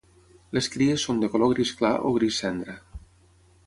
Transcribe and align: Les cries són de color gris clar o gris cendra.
Les 0.57 0.69
cries 0.75 1.05
són 1.09 1.21
de 1.25 1.31
color 1.35 1.53
gris 1.53 1.75
clar 1.83 1.95
o 2.11 2.17
gris 2.19 2.43
cendra. 2.45 2.81